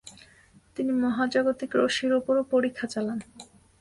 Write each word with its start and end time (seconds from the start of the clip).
তিনি 0.75 0.91
মহাজাগতিক 1.03 1.71
রশ্মির 1.81 2.13
উপরও 2.19 2.43
পরীক্ষা 2.53 2.85
চালান। 2.93 3.19